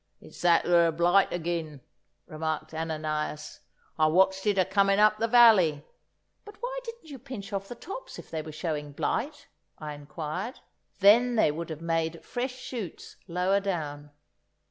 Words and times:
"It's 0.19 0.41
that 0.41 0.63
thur 0.65 0.89
blight 0.91 1.31
agin," 1.31 1.81
remarked 2.25 2.73
Ananias; 2.73 3.59
"I 3.99 4.07
watched 4.07 4.47
it 4.47 4.57
a 4.57 4.65
comin' 4.65 4.97
up 4.97 5.19
the 5.19 5.27
valley." 5.27 5.85
"But 6.43 6.55
why 6.59 6.79
didn't 6.83 7.11
you 7.11 7.19
pinch 7.19 7.53
off 7.53 7.67
the 7.67 7.75
tops, 7.75 8.17
if 8.17 8.31
they 8.31 8.41
were 8.41 8.51
showing 8.51 8.93
blight?" 8.93 9.45
I 9.77 9.93
inquired; 9.93 10.59
"then 11.01 11.35
they 11.35 11.51
would 11.51 11.69
have 11.69 11.81
made 11.81 12.25
fresh 12.25 12.55
shoots 12.55 13.17
lower 13.27 13.59
down." 13.59 14.09